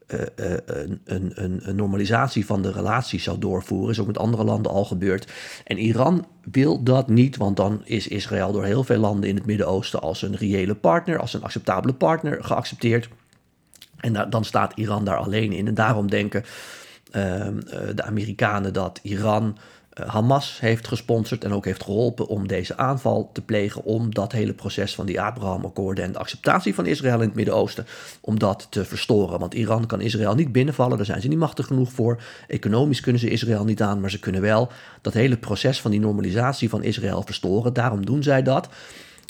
uh, 0.07 0.19
uh, 0.19 0.57
een, 0.65 1.01
een, 1.05 1.61
een, 1.63 1.75
normalisatie 1.75 2.45
van 2.45 2.61
de 2.61 2.71
relatie 2.71 3.19
zou 3.19 3.39
doorvoeren. 3.39 3.89
Is 3.89 3.99
ook 3.99 4.07
met 4.07 4.17
andere 4.17 4.43
landen 4.43 4.71
al 4.71 4.85
gebeurd. 4.85 5.31
En 5.63 5.77
Iran 5.77 6.25
wil 6.51 6.83
dat 6.83 7.07
niet, 7.07 7.37
want 7.37 7.57
dan 7.57 7.81
is 7.83 8.07
Israël 8.07 8.51
door 8.51 8.63
heel 8.63 8.83
veel 8.83 8.99
landen 8.99 9.29
in 9.29 9.35
het 9.35 9.45
Midden-Oosten 9.45 10.01
als 10.01 10.21
een 10.21 10.35
reële 10.35 10.75
partner, 10.75 11.19
als 11.19 11.33
een 11.33 11.43
acceptabele 11.43 11.93
partner 11.93 12.43
geaccepteerd. 12.43 13.09
En 13.97 14.29
dan 14.29 14.45
staat 14.45 14.73
Iran 14.75 15.05
daar 15.05 15.17
alleen 15.17 15.51
in. 15.51 15.67
En 15.67 15.73
daarom 15.73 16.09
denken 16.09 16.43
ehm, 17.11 17.59
de 17.95 18.03
Amerikanen 18.03 18.73
dat 18.73 18.99
Iran 19.01 19.57
eh, 19.57 19.63
Hamas 20.05 20.59
heeft 20.59 20.87
gesponsord 20.87 21.43
en 21.43 21.53
ook 21.53 21.65
heeft 21.65 21.83
geholpen 21.83 22.27
om 22.27 22.47
deze 22.47 22.77
aanval 22.77 23.29
te 23.33 23.41
plegen, 23.41 23.83
om 23.83 24.13
dat 24.13 24.31
hele 24.31 24.53
proces 24.53 24.95
van 24.95 25.05
die 25.05 25.21
Abraham-akkoorden 25.21 26.03
en 26.03 26.11
de 26.11 26.19
acceptatie 26.19 26.75
van 26.75 26.85
Israël 26.85 27.21
in 27.21 27.27
het 27.27 27.35
Midden-Oosten, 27.35 27.85
om 28.21 28.39
dat 28.39 28.67
te 28.69 28.85
verstoren. 28.85 29.39
Want 29.39 29.53
Iran 29.53 29.85
kan 29.85 30.01
Israël 30.01 30.35
niet 30.35 30.51
binnenvallen, 30.51 30.97
daar 30.97 31.05
zijn 31.05 31.21
ze 31.21 31.27
niet 31.27 31.37
machtig 31.37 31.67
genoeg 31.67 31.91
voor. 31.91 32.21
Economisch 32.47 32.99
kunnen 32.99 33.21
ze 33.21 33.29
Israël 33.29 33.63
niet 33.63 33.81
aan, 33.81 33.99
maar 33.99 34.11
ze 34.11 34.19
kunnen 34.19 34.41
wel 34.41 34.71
dat 35.01 35.13
hele 35.13 35.37
proces 35.37 35.81
van 35.81 35.91
die 35.91 35.99
normalisatie 35.99 36.69
van 36.69 36.83
Israël 36.83 37.23
verstoren. 37.25 37.73
Daarom 37.73 38.05
doen 38.05 38.23
zij 38.23 38.43
dat. 38.43 38.69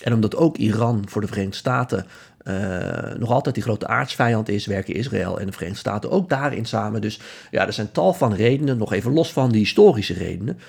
En 0.04 0.14
omdat 0.14 0.36
ook 0.36 0.58
Iran 0.58 1.04
voor 1.10 1.22
de 1.22 1.28
Verenigde 1.28 1.58
Staten 1.58 2.06
uh, 2.48 3.20
nog 3.20 3.32
altijd 3.32 3.56
die 3.56 3.64
grote 3.64 3.88
aardsvijand 3.88 4.50
is, 4.50 4.66
werken 4.66 4.94
Israël 4.94 5.40
en 5.40 5.46
de 5.46 5.52
Verenigde 5.52 5.80
Staten 5.80 6.12
ook 6.12 6.30
daarin 6.30 6.66
samen. 6.66 7.02
Dus 7.02 7.20
ja, 7.52 7.66
er 7.66 7.74
zijn 7.74 7.92
tal 7.92 8.14
van 8.14 8.34
redenen, 8.34 8.78
nog 8.78 8.94
even 8.94 9.14
los 9.14 9.34
van 9.34 9.52
die 9.52 9.60
historische 9.60 10.14
redenen. 10.14 10.60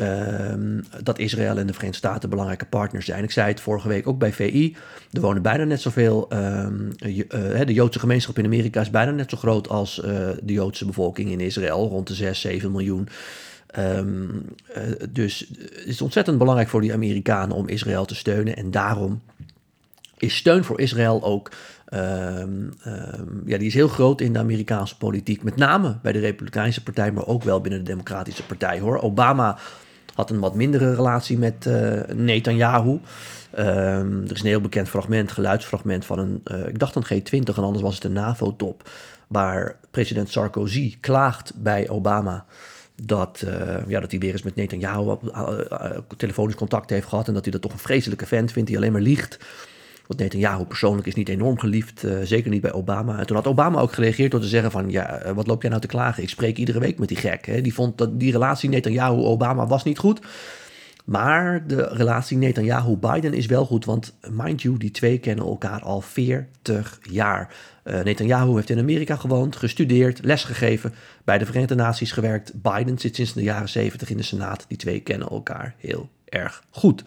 Uh, 0.00 0.54
dat 1.02 1.18
Israël 1.18 1.58
en 1.58 1.66
de 1.66 1.72
Verenigde 1.72 2.06
Staten 2.06 2.30
belangrijke 2.30 2.64
partners 2.64 3.06
zijn. 3.06 3.24
Ik 3.24 3.30
zei 3.30 3.48
het 3.48 3.60
vorige 3.60 3.88
week 3.88 4.06
ook 4.06 4.18
bij 4.18 4.32
VI. 4.32 4.76
Er 5.12 5.20
wonen 5.20 5.42
bijna 5.42 5.64
net 5.64 5.80
zoveel. 5.80 6.28
Uh, 6.32 6.66
de 7.66 7.72
Joodse 7.72 7.98
gemeenschap 7.98 8.38
in 8.38 8.44
Amerika 8.44 8.80
is 8.80 8.90
bijna 8.90 9.10
net 9.10 9.30
zo 9.30 9.36
groot 9.36 9.68
als 9.68 9.98
uh, 9.98 10.04
de 10.42 10.52
Joodse 10.52 10.84
bevolking 10.84 11.30
in 11.30 11.40
Israël, 11.40 11.88
rond 11.88 12.06
de 12.06 12.14
6, 12.14 12.40
7 12.40 12.70
miljoen. 12.70 13.08
Um, 13.78 14.44
dus 15.10 15.48
het 15.58 15.86
is 15.86 16.02
ontzettend 16.02 16.38
belangrijk 16.38 16.68
voor 16.68 16.80
die 16.80 16.92
Amerikanen 16.92 17.56
om 17.56 17.68
Israël 17.68 18.04
te 18.04 18.14
steunen. 18.14 18.56
En 18.56 18.70
daarom 18.70 19.20
is 20.22 20.36
steun 20.36 20.64
voor 20.64 20.80
Israël 20.80 21.22
ook. 21.22 21.50
Um, 21.94 22.72
um, 22.86 23.42
ja, 23.44 23.58
die 23.58 23.66
is 23.66 23.74
heel 23.74 23.88
groot 23.88 24.20
in 24.20 24.32
de 24.32 24.38
Amerikaanse 24.38 24.96
politiek. 24.96 25.42
Met 25.42 25.56
name 25.56 25.98
bij 26.02 26.12
de 26.12 26.18
Republikeinse 26.18 26.82
Partij, 26.82 27.12
maar 27.12 27.26
ook 27.26 27.42
wel 27.42 27.60
binnen 27.60 27.84
de 27.84 27.90
Democratische 27.90 28.46
Partij 28.46 28.80
hoor. 28.80 29.00
Obama 29.00 29.58
had 30.14 30.30
een 30.30 30.40
wat 30.40 30.54
mindere 30.54 30.94
relatie 30.94 31.38
met 31.38 31.66
uh, 31.66 32.00
Netanyahu. 32.14 32.90
Um, 33.58 34.22
er 34.24 34.32
is 34.32 34.40
een 34.40 34.46
heel 34.46 34.60
bekend 34.60 34.88
fragment, 34.88 35.32
geluidsfragment 35.32 36.04
van 36.04 36.18
een, 36.18 36.42
uh, 36.44 36.66
ik 36.66 36.78
dacht 36.78 36.94
een 36.94 37.04
G20 37.04 37.56
en 37.56 37.62
anders 37.62 37.82
was 37.82 37.94
het 37.94 38.04
een 38.04 38.12
NAVO-top, 38.12 38.90
waar 39.26 39.76
president 39.90 40.30
Sarkozy 40.30 40.96
klaagt 41.00 41.52
bij 41.56 41.88
Obama 41.88 42.44
dat, 43.02 43.42
uh, 43.44 43.86
ja, 43.86 44.00
dat 44.00 44.10
hij 44.10 44.20
weer 44.20 44.32
eens 44.32 44.42
met 44.42 44.54
Netanyahu 44.54 45.16
telefonisch 46.16 46.54
contact 46.54 46.90
heeft 46.90 47.08
gehad 47.08 47.28
en 47.28 47.34
dat 47.34 47.42
hij 47.42 47.52
dat 47.52 47.62
toch 47.62 47.72
een 47.72 47.78
vreselijke 47.78 48.26
vent 48.26 48.52
vindt 48.52 48.68
die 48.68 48.76
alleen 48.78 48.92
maar 48.92 49.00
liegt. 49.00 49.38
Want 50.12 50.24
Netanyahu 50.24 50.64
persoonlijk 50.64 51.06
is 51.06 51.14
niet 51.14 51.28
enorm 51.28 51.58
geliefd, 51.58 52.04
uh, 52.04 52.18
zeker 52.22 52.50
niet 52.50 52.60
bij 52.60 52.72
Obama. 52.72 53.18
En 53.18 53.26
toen 53.26 53.36
had 53.36 53.46
Obama 53.46 53.80
ook 53.80 53.92
gereageerd 53.92 54.30
door 54.30 54.40
te 54.40 54.46
zeggen 54.46 54.70
van... 54.70 54.90
ja, 54.90 55.34
wat 55.34 55.46
loop 55.46 55.60
jij 55.60 55.70
nou 55.70 55.82
te 55.82 55.88
klagen? 55.88 56.22
Ik 56.22 56.28
spreek 56.28 56.56
iedere 56.56 56.78
week 56.78 56.98
met 56.98 57.08
die 57.08 57.16
gek. 57.16 57.46
Hè? 57.46 57.60
Die 57.60 57.74
vond 57.74 57.98
dat 57.98 58.20
die 58.20 58.32
relatie 58.32 58.68
Netanyahu-Obama 58.68 59.66
was 59.66 59.84
niet 59.84 59.98
goed. 59.98 60.20
Maar 61.04 61.66
de 61.66 61.88
relatie 61.88 62.36
Netanyahu-Biden 62.36 63.32
is 63.34 63.46
wel 63.46 63.64
goed, 63.64 63.84
want 63.84 64.14
mind 64.30 64.62
you, 64.62 64.76
die 64.76 64.90
twee 64.90 65.18
kennen 65.18 65.44
elkaar 65.44 65.80
al 65.80 66.00
40 66.00 66.98
jaar. 67.10 67.54
Uh, 67.84 68.02
Netanyahu 68.02 68.54
heeft 68.54 68.70
in 68.70 68.78
Amerika 68.78 69.16
gewoond, 69.16 69.56
gestudeerd, 69.56 70.24
lesgegeven, 70.24 70.94
bij 71.24 71.38
de 71.38 71.46
Verenigde 71.46 71.74
Naties 71.74 72.12
gewerkt. 72.12 72.62
Biden 72.62 72.98
zit 72.98 73.14
sinds 73.14 73.32
de 73.32 73.42
jaren 73.42 73.68
70 73.68 74.10
in 74.10 74.16
de 74.16 74.22
Senaat. 74.22 74.64
Die 74.68 74.78
twee 74.78 75.00
kennen 75.00 75.28
elkaar 75.28 75.74
heel 75.78 76.08
erg 76.24 76.62
goed. 76.70 77.02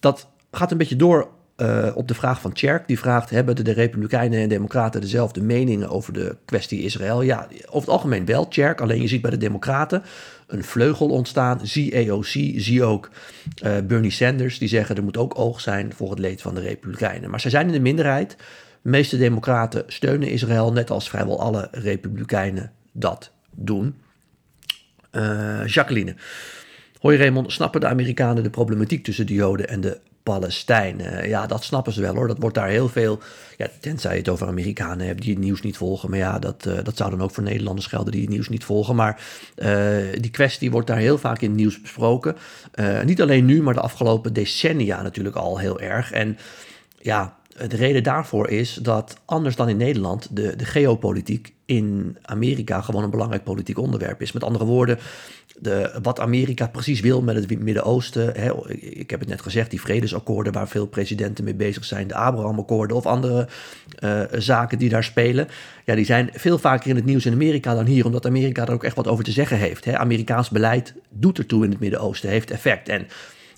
Dat 0.00 0.28
gaat 0.50 0.70
een 0.70 0.78
beetje 0.78 0.96
door 0.96 1.28
uh, 1.56 1.90
op 1.94 2.08
de 2.08 2.14
vraag 2.14 2.40
van 2.40 2.52
Tjerk. 2.52 2.86
Die 2.86 2.98
vraagt: 2.98 3.30
hebben 3.30 3.64
de, 3.64 3.72
Republikeinen 3.72 4.40
en 4.40 4.48
Democraten 4.48 5.00
dezelfde 5.00 5.42
meningen 5.42 5.88
over 5.88 6.12
de 6.12 6.36
kwestie 6.44 6.82
Israël? 6.82 7.22
Ja, 7.22 7.48
over 7.66 7.80
het 7.80 7.88
algemeen 7.88 8.24
wel, 8.24 8.48
Tjerk. 8.48 8.80
Alleen 8.80 9.00
je 9.00 9.08
ziet 9.08 9.22
bij 9.22 9.30
de 9.30 9.36
Democraten 9.36 10.02
een 10.46 10.64
vleugel 10.64 11.08
ontstaan. 11.08 11.66
Zie 11.66 12.10
AOC, 12.10 12.24
zie 12.56 12.84
ook 12.84 13.10
uh, 13.64 13.76
Bernie 13.86 14.10
Sanders. 14.10 14.58
Die 14.58 14.68
zeggen 14.68 14.96
er 14.96 15.02
moet 15.02 15.16
ook 15.16 15.38
oog 15.38 15.60
zijn 15.60 15.92
voor 15.92 16.10
het 16.10 16.18
leed 16.18 16.42
van 16.42 16.54
de 16.54 16.60
Republikeinen. 16.60 17.30
Maar 17.30 17.40
zij 17.40 17.50
zijn 17.50 17.66
in 17.66 17.72
de 17.72 17.80
minderheid. 17.80 18.36
De 18.82 18.90
meeste 18.90 19.16
Democraten 19.16 19.84
steunen 19.86 20.28
Israël, 20.28 20.72
net 20.72 20.90
als 20.90 21.08
vrijwel 21.08 21.40
alle 21.40 21.68
Republikeinen 21.70 22.72
dat 22.92 23.30
doen. 23.50 23.94
Uh, 25.12 25.66
Jacqueline. 25.66 26.14
Hoi 27.00 27.16
Raymond, 27.16 27.52
snappen 27.52 27.80
de 27.80 27.86
Amerikanen 27.86 28.42
de 28.42 28.50
problematiek 28.50 29.04
tussen 29.04 29.26
de 29.26 29.34
Joden 29.34 29.68
en 29.68 29.80
de 29.80 30.00
Palestijnen. 30.24 31.28
Ja, 31.28 31.46
dat 31.46 31.64
snappen 31.64 31.92
ze 31.92 32.00
wel 32.00 32.14
hoor. 32.14 32.28
Dat 32.28 32.38
wordt 32.38 32.54
daar 32.54 32.68
heel 32.68 32.88
veel. 32.88 33.18
Ja, 33.56 33.68
tenzij 33.80 34.12
je 34.12 34.18
het 34.18 34.28
over 34.28 34.46
Amerikanen 34.46 35.06
hebt 35.06 35.22
die 35.22 35.30
het 35.30 35.42
nieuws 35.42 35.60
niet 35.60 35.76
volgen. 35.76 36.10
Maar 36.10 36.18
ja, 36.18 36.38
dat, 36.38 36.66
uh, 36.66 36.78
dat 36.82 36.96
zou 36.96 37.10
dan 37.10 37.22
ook 37.22 37.30
voor 37.30 37.42
Nederlanders 37.42 37.86
gelden 37.86 38.12
die 38.12 38.20
het 38.20 38.30
nieuws 38.30 38.48
niet 38.48 38.64
volgen. 38.64 38.96
Maar 38.96 39.22
uh, 39.56 39.96
die 40.20 40.30
kwestie 40.30 40.70
wordt 40.70 40.86
daar 40.86 40.96
heel 40.96 41.18
vaak 41.18 41.40
in 41.40 41.48
het 41.48 41.58
nieuws 41.58 41.80
besproken. 41.80 42.36
Uh, 42.74 43.02
niet 43.02 43.22
alleen 43.22 43.44
nu, 43.44 43.62
maar 43.62 43.74
de 43.74 43.80
afgelopen 43.80 44.32
decennia 44.32 45.02
natuurlijk 45.02 45.36
al 45.36 45.58
heel 45.58 45.80
erg. 45.80 46.12
En 46.12 46.38
ja, 46.98 47.36
de 47.68 47.76
reden 47.76 48.02
daarvoor 48.02 48.48
is 48.48 48.74
dat 48.74 49.16
anders 49.24 49.56
dan 49.56 49.68
in 49.68 49.76
Nederland 49.76 50.36
de, 50.36 50.56
de 50.56 50.64
geopolitiek 50.64 51.53
in 51.66 52.16
Amerika 52.22 52.80
gewoon 52.80 53.02
een 53.02 53.10
belangrijk 53.10 53.44
politiek 53.44 53.78
onderwerp 53.78 54.22
is. 54.22 54.32
Met 54.32 54.44
andere 54.44 54.64
woorden, 54.64 54.98
de, 55.58 55.98
wat 56.02 56.20
Amerika 56.20 56.66
precies 56.66 57.00
wil 57.00 57.22
met 57.22 57.36
het 57.36 57.60
Midden-Oosten. 57.60 58.36
Ik 58.98 59.10
heb 59.10 59.20
het 59.20 59.28
net 59.28 59.42
gezegd, 59.42 59.70
die 59.70 59.80
vredesakkoorden 59.80 60.52
waar 60.52 60.68
veel 60.68 60.86
presidenten 60.86 61.44
mee 61.44 61.54
bezig 61.54 61.84
zijn, 61.84 62.06
de 62.06 62.14
Abraham-akkoorden 62.14 62.96
of 62.96 63.06
andere 63.06 63.48
uh, 64.00 64.20
zaken 64.32 64.78
die 64.78 64.88
daar 64.88 65.04
spelen. 65.04 65.48
Ja, 65.84 65.94
die 65.94 66.04
zijn 66.04 66.30
veel 66.32 66.58
vaker 66.58 66.90
in 66.90 66.96
het 66.96 67.04
nieuws 67.04 67.26
in 67.26 67.32
Amerika 67.32 67.74
dan 67.74 67.86
hier, 67.86 68.04
omdat 68.04 68.26
Amerika 68.26 68.66
er 68.66 68.72
ook 68.72 68.84
echt 68.84 68.96
wat 68.96 69.08
over 69.08 69.24
te 69.24 69.32
zeggen 69.32 69.56
heeft. 69.56 69.84
Hè. 69.84 69.98
Amerikaans 69.98 70.50
beleid 70.50 70.94
doet 71.08 71.38
ertoe 71.38 71.64
in 71.64 71.70
het 71.70 71.80
Midden-Oosten, 71.80 72.30
heeft 72.30 72.50
effect. 72.50 72.88
En 72.88 73.06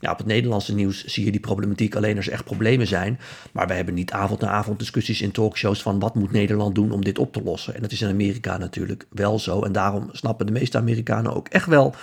ja, 0.01 0.11
op 0.11 0.19
het 0.19 0.27
Nederlandse 0.27 0.75
nieuws 0.75 1.05
zie 1.05 1.25
je 1.25 1.31
die 1.31 1.41
problematiek 1.41 1.95
alleen 1.95 2.17
als 2.17 2.27
er 2.27 2.33
echt 2.33 2.45
problemen 2.45 2.87
zijn. 2.87 3.21
Maar 3.53 3.67
wij 3.67 3.77
hebben 3.77 3.95
niet 3.95 4.13
avond 4.13 4.41
na 4.41 4.49
avond 4.49 4.79
discussies 4.79 5.21
in 5.21 5.31
talkshows 5.31 5.83
van 5.83 5.99
wat 5.99 6.15
moet 6.15 6.33
Nederland 6.33 6.75
doen 6.75 6.91
om 6.91 7.05
dit 7.05 7.19
op 7.19 7.33
te 7.33 7.43
lossen. 7.43 7.75
En 7.75 7.83
dat 7.83 7.93
is 7.93 8.03
in 8.03 8.09
Amerika 8.09 8.57
natuurlijk 8.57 9.07
wel 9.11 9.39
zo. 9.39 9.63
En 9.63 9.73
daarom 9.73 10.09
snappen 10.13 10.47
de 10.47 10.53
meeste 10.53 10.79
Amerikanen 10.79 11.35
ook 11.35 11.49
echt 11.49 11.67
wel 11.67 11.95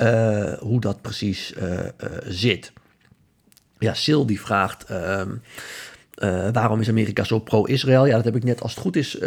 uh, 0.00 0.52
hoe 0.52 0.80
dat 0.80 1.00
precies 1.00 1.52
uh, 1.52 1.72
uh, 1.72 1.84
zit. 2.26 2.72
Ja, 3.78 3.94
Sil 4.04 4.22
die 4.26 4.40
vraagt. 4.40 4.86
Uh, 6.18 6.48
waarom 6.52 6.80
is 6.80 6.88
Amerika 6.88 7.24
zo 7.24 7.38
pro-Israël? 7.38 8.06
Ja, 8.06 8.16
dat 8.16 8.24
heb 8.24 8.36
ik 8.36 8.44
net 8.44 8.62
als 8.62 8.70
het 8.74 8.80
goed 8.80 8.96
is 8.96 9.18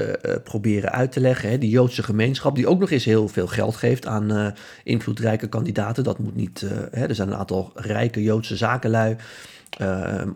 proberen 0.43 0.91
uit 0.91 1.11
te 1.11 1.19
leggen. 1.19 1.49
Hè. 1.49 1.57
Die 1.57 1.69
Joodse 1.69 2.03
gemeenschap, 2.03 2.55
die 2.55 2.67
ook 2.67 2.79
nog 2.79 2.91
eens 2.91 3.05
heel 3.05 3.27
veel 3.27 3.47
geld 3.47 3.75
geeft 3.75 4.07
aan 4.07 4.53
invloedrijke 4.83 5.47
kandidaten. 5.47 6.03
Dat 6.03 6.19
moet 6.19 6.35
niet. 6.35 6.65
Hè. 6.91 7.07
Er 7.07 7.15
zijn 7.15 7.27
een 7.27 7.35
aantal 7.35 7.71
rijke 7.75 8.23
Joodse 8.23 8.55
zakenlui. 8.55 9.15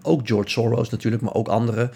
Ook 0.01 0.27
George 0.27 0.49
Soros 0.49 0.89
natuurlijk, 0.89 1.23
maar 1.23 1.33
ook 1.33 1.47
anderen 1.47 1.91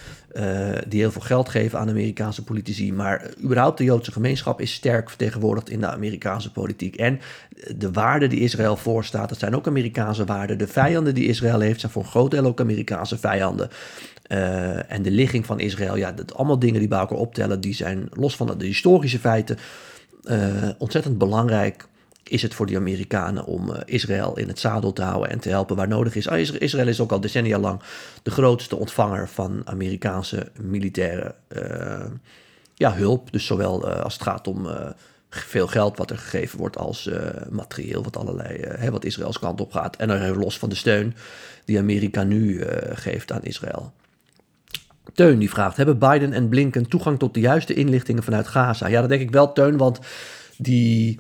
die 0.88 1.00
heel 1.00 1.12
veel 1.12 1.22
geld 1.22 1.50
geven 1.50 1.80
aan 1.80 1.90
Amerikaanse 1.90 2.44
politici. 2.44 2.94
Maar 2.94 3.30
überhaupt 3.44 3.78
de 3.78 3.84
Joodse 3.84 4.12
gemeenschap 4.12 4.62
is 4.62 4.74
sterk 4.74 5.10
vertegenwoordigd 5.10 5.70
in 5.70 5.80
de 5.80 5.88
Amerikaanse 5.88 6.52
politiek. 6.52 6.96
En 6.96 7.20
de 7.76 7.92
waarden 7.92 8.30
die 8.30 8.40
Israël 8.40 8.76
voorstaat, 8.76 9.30
dat 9.30 9.40
zijn 9.40 9.56
ook 9.56 9.68
Amerikaanse 9.68 10.26
waarden. 10.26 10.58
De 10.58 10.68
vijanden 10.68 11.14
die 11.14 11.28
Israël 11.28 11.60
heeft, 11.60 11.80
zijn 11.80 11.92
voor 11.92 12.04
een 12.04 12.10
groot 12.10 12.32
deel 12.32 12.46
ook 12.46 12.60
Amerikaanse 12.60 13.18
vijanden. 13.18 13.70
Uh, 14.28 14.92
en 14.92 15.02
de 15.02 15.12
ligging 15.12 15.46
van 15.46 15.60
Israël, 15.60 15.96
ja, 15.96 16.12
dat 16.12 16.34
allemaal 16.34 16.60
dingen 16.60 16.80
die 16.80 16.88
bij 16.88 17.00
elkaar 17.00 17.18
optellen, 17.18 17.62
die 17.62 17.74
zijn 17.74 18.08
los 18.12 18.36
van 18.36 18.58
de 18.58 18.66
historische 18.66 19.20
feiten 19.20 19.58
ontzettend 20.78 21.18
belangrijk 21.18 21.88
is 22.24 22.42
het 22.42 22.54
voor 22.54 22.66
die 22.66 22.78
Amerikanen 22.78 23.46
om 23.46 23.70
uh, 23.70 23.78
Israël 23.86 24.38
in 24.38 24.48
het 24.48 24.60
zadel 24.60 24.94
te 24.94 25.02
houden 25.02 25.30
en 25.30 25.40
te 25.40 25.50
helpen 25.50 25.76
waar 25.76 25.88
nodig 25.88 26.16
is. 26.16 26.28
Ah, 26.28 26.40
Israël 26.40 26.88
is 26.88 27.00
ook 27.00 27.12
al 27.12 27.20
decennia 27.20 27.60
lang 27.60 27.82
de 28.24 28.32
grootste 28.32 28.76
ontvanger 28.76 29.30
van 29.30 29.62
Amerikaanse 29.66 30.52
militaire 30.62 31.36
uh, 31.50 32.06
ja, 32.74 32.94
hulp. 32.94 33.32
Dus 33.32 33.46
zowel 33.46 33.90
uh, 33.90 34.02
als 34.02 34.14
het 34.14 34.24
gaat 34.24 34.48
om 34.48 34.68
veel 35.30 35.68
geld 35.68 35.98
wat 35.98 36.10
er 36.10 36.18
gegeven 36.18 36.60
wordt 36.60 36.78
als 36.78 37.10
materieel 37.50 38.04
wat, 38.04 38.18
allerlei, 38.18 38.58
hè, 38.60 38.92
wat 38.92 39.06
Israëls 39.06 39.40
kant 39.40 39.62
op 39.62 39.72
gaat. 39.72 39.96
En 39.96 40.08
dan 40.08 40.38
los 40.38 40.58
van 40.58 40.70
de 40.70 40.76
steun 40.76 41.16
die 41.66 41.80
Amerika 41.80 42.24
nu 42.24 42.64
geeft 42.94 43.32
aan 43.32 43.44
Israël. 43.44 43.94
Teun 45.14 45.40
die 45.40 45.50
vraagt, 45.50 45.78
hebben 45.78 45.98
Biden 45.98 46.34
en 46.34 46.50
Blinken 46.50 46.88
toegang 46.88 47.20
tot 47.20 47.34
de 47.34 47.40
juiste 47.40 47.74
inlichtingen 47.74 48.24
vanuit 48.24 48.48
Gaza? 48.48 48.88
Ja, 48.88 49.00
dat 49.00 49.10
denk 49.10 49.22
ik 49.22 49.32
wel, 49.32 49.54
Teun, 49.54 49.78
want 49.78 50.00
die... 50.58 51.20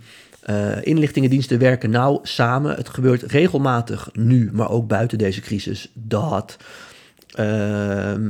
Uh, 0.49 0.85
inlichtingendiensten 0.85 1.59
werken 1.59 1.89
nauw 1.89 2.19
samen. 2.23 2.75
Het 2.75 2.89
gebeurt 2.89 3.21
regelmatig 3.21 4.09
nu, 4.13 4.49
maar 4.53 4.69
ook 4.69 4.87
buiten 4.87 5.17
deze 5.17 5.41
crisis, 5.41 5.91
dat 5.93 6.57
uh, 7.39 7.45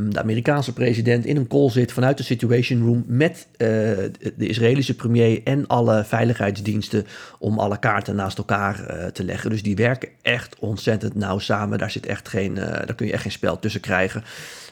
de 0.10 0.20
Amerikaanse 0.20 0.74
president 0.74 1.26
in 1.26 1.38
een 1.38 1.48
call 1.48 1.70
zit 1.70 1.92
vanuit 1.92 2.18
de 2.18 2.24
Situation 2.24 2.86
Room 2.86 3.04
met 3.08 3.48
uh, 3.52 3.58
de 3.58 4.48
Israëlische 4.48 4.96
premier 4.96 5.42
en 5.44 5.68
alle 5.68 6.04
veiligheidsdiensten 6.04 7.06
om 7.40 7.60
alle 7.60 7.80
kaarten 7.80 8.16
naast 8.16 8.38
elkaar 8.38 9.12
te 9.12 9.24
leggen. 9.24 9.50
Dus 9.50 9.64
die 9.64 9.76
werken 9.76 10.10
echt 10.22 10.56
ontzettend 10.60 11.16
nauw 11.16 11.40
samen. 11.40 11.78
Daar, 11.78 11.92
zit 11.92 12.06
echt 12.06 12.30
geen, 12.30 12.56
daar 12.56 12.96
kun 12.96 13.06
je 13.06 13.14
echt 13.14 13.22
geen 13.22 13.32
spel 13.32 13.60
tussen 13.60 13.82
krijgen. 13.82 14.24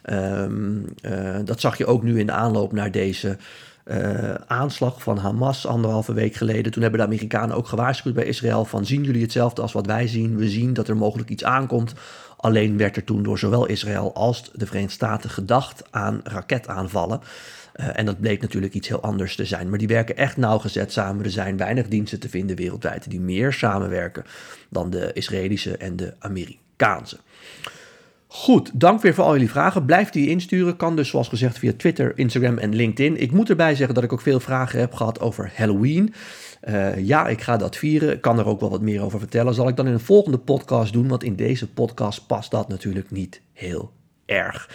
Um, 0.10 0.86
dat 1.46 1.60
zag 1.60 1.78
je 1.78 1.86
ook 1.86 2.04
nu 2.04 2.20
in 2.20 2.26
de 2.26 2.32
aanloop 2.32 2.72
naar 2.72 2.92
deze 2.92 3.38
aanslag 4.48 5.04
van 5.04 5.18
Hamas 5.18 5.68
anderhalve 5.68 6.14
week 6.14 6.36
geleden. 6.36 6.72
Toen 6.72 6.82
hebben 6.82 7.00
de 7.00 7.06
Amerikanen 7.06 7.56
ook 7.56 7.68
gewaarschuwd 7.68 8.14
bij 8.14 8.26
Israël 8.26 8.66
van 8.66 8.86
zien 8.86 9.04
jullie 9.04 9.22
hetzelfde 9.22 9.62
als 9.62 9.74
wat 9.74 9.86
wij 9.86 10.08
zien. 10.08 10.38
We 10.38 10.50
zien 10.50 10.74
dat 10.74 10.88
er 10.88 10.98
mogelijk 10.98 11.30
iets 11.30 11.44
aankomt. 11.44 11.94
Alleen 12.42 12.78
werd 12.78 12.96
er 12.96 13.04
toen 13.04 13.24
door 13.24 13.40
zowel 13.40 13.66
Israël 13.66 14.14
als 14.14 14.52
de 14.54 14.66
Verenigde 14.66 14.94
Staten 14.94 15.30
gedacht 15.30 15.84
aan 15.92 16.22
raketaanvallen. 16.24 17.22
Uh, 17.76 18.00
en 18.00 18.06
dat 18.06 18.20
bleek 18.20 18.42
natuurlijk 18.42 18.74
iets 18.74 18.88
heel 18.88 19.02
anders 19.02 19.36
te 19.36 19.46
zijn. 19.46 19.70
Maar 19.70 19.80
die 19.80 19.88
werken 19.88 20.18
echt 20.18 20.38
nauwgezet 20.38 20.92
samen. 20.92 21.24
Er 21.24 21.32
zijn 21.32 21.58
weinig 21.58 21.88
diensten 21.88 22.20
te 22.20 22.30
vinden 22.30 22.56
wereldwijd 22.56 23.10
die 23.10 23.20
meer 23.20 23.54
samenwerken 23.54 24.24
dan 24.70 24.90
de 24.90 25.12
Israëlische 25.14 25.78
en 25.78 25.96
de 25.96 26.14
Amerikaanse. 26.20 27.18
Goed, 28.28 28.72
dank 28.74 29.02
weer 29.02 29.14
voor 29.14 29.24
al 29.24 29.34
jullie 29.34 29.50
vragen. 29.50 29.86
Blijf 29.86 30.10
die 30.10 30.30
insturen. 30.30 30.76
Kan 30.76 30.96
dus 30.96 31.10
zoals 31.10 31.28
gezegd 31.28 31.60
via 31.60 31.74
Twitter, 31.78 32.14
Instagram 32.16 32.58
en 32.58 32.76
LinkedIn. 32.76 33.22
Ik 33.22 33.32
moet 33.32 33.50
erbij 33.50 33.76
zeggen 33.76 33.96
dat 33.96 34.04
ik 34.04 34.14
ook 34.14 34.22
veel 34.22 34.40
vragen 34.40 34.80
heb 34.80 34.94
gehad 34.94 35.20
over 35.20 35.52
Halloween. 35.56 36.14
Uh, 36.64 37.06
ja, 37.06 37.28
ik 37.28 37.42
ga 37.42 37.58
dat 37.58 37.76
vieren. 37.76 38.12
Ik 38.12 38.22
kan 38.22 38.40
er 38.40 38.46
ook 38.46 38.60
wel 38.60 38.70
wat 38.70 38.82
meer 38.82 39.02
over 39.02 39.20
vertellen. 39.20 39.54
Zal 39.54 39.68
ik 39.68 39.76
dan 39.76 39.88
in 39.88 39.94
een 39.94 40.00
volgende 40.00 40.38
podcast 40.38 40.94
doen, 40.94 41.08
want 41.08 41.24
in 41.24 41.36
deze 41.36 41.70
podcast 41.70 42.28
past 42.28 42.52
dat 42.52 42.68
natuurlijk 42.68 43.12
niet 43.12 43.42
heel 43.54 43.92
erg. 44.26 44.70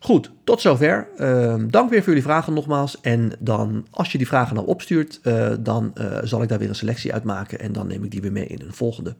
Goed, 0.00 0.30
tot 0.44 0.60
zover. 0.60 1.08
Uh, 1.16 1.54
dank 1.68 1.90
weer 1.90 1.98
voor 1.98 2.08
jullie 2.08 2.22
vragen 2.22 2.54
nogmaals. 2.54 3.00
En 3.00 3.32
dan, 3.38 3.86
als 3.90 4.12
je 4.12 4.18
die 4.18 4.26
vragen 4.26 4.54
nou 4.54 4.66
opstuurt, 4.66 5.20
uh, 5.22 5.52
dan 5.60 5.92
zal 6.22 6.42
ik 6.42 6.48
daar 6.48 6.58
weer 6.58 6.68
een 6.68 6.74
selectie 6.74 7.12
uit 7.12 7.24
maken. 7.24 7.60
En 7.60 7.72
dan 7.72 7.86
neem 7.86 8.04
ik 8.04 8.10
die 8.10 8.20
weer 8.20 8.32
mee 8.32 8.46
in 8.46 8.60
een 8.60 8.72
volgende 8.72 9.14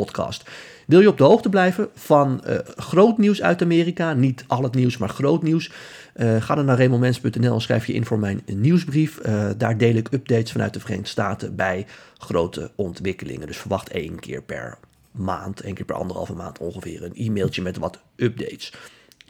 podcast. 0.00 0.50
Wil 0.86 1.00
je 1.00 1.08
op 1.08 1.18
de 1.18 1.24
hoogte 1.24 1.48
blijven 1.48 1.88
van 1.94 2.42
uh, 2.46 2.58
groot 2.76 3.18
nieuws 3.18 3.42
uit 3.42 3.62
Amerika? 3.62 4.12
Niet 4.12 4.44
al 4.46 4.62
het 4.62 4.74
nieuws, 4.74 4.96
maar 4.96 5.08
groot 5.08 5.42
nieuws. 5.42 5.72
Uh, 6.16 6.42
ga 6.42 6.54
dan 6.54 6.64
naar 6.64 6.76
remonmens.nl 6.76 7.54
en 7.54 7.60
schrijf 7.60 7.86
je 7.86 7.92
in 7.92 8.04
voor 8.04 8.18
mijn 8.18 8.42
nieuwsbrief. 8.46 9.18
Uh, 9.26 9.50
daar 9.56 9.78
deel 9.78 9.94
ik 9.94 10.12
updates 10.12 10.52
vanuit 10.52 10.74
de 10.74 10.80
Verenigde 10.80 11.08
Staten 11.08 11.56
bij 11.56 11.86
grote 12.18 12.70
ontwikkelingen. 12.74 13.46
Dus 13.46 13.56
verwacht 13.56 13.88
één 13.88 14.18
keer 14.18 14.42
per 14.42 14.78
maand, 15.10 15.60
één 15.60 15.74
keer 15.74 15.84
per 15.84 15.96
anderhalve 15.96 16.34
maand 16.34 16.58
ongeveer, 16.58 17.02
een 17.02 17.14
e-mailtje 17.14 17.62
met 17.62 17.78
wat 17.78 18.00
updates. 18.16 18.72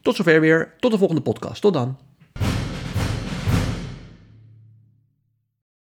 Tot 0.02 0.16
zover 0.16 0.40
weer. 0.40 0.72
Tot 0.78 0.90
de 0.90 0.98
volgende 0.98 1.22
podcast. 1.22 1.60
Tot 1.60 1.72
dan. 1.72 1.96